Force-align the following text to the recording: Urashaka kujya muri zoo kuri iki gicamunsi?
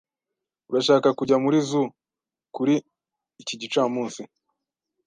Urashaka 0.69 1.07
kujya 1.19 1.35
muri 1.43 1.57
zoo 1.69 1.85
kuri 2.55 2.75
iki 3.41 3.55
gicamunsi? 3.61 4.21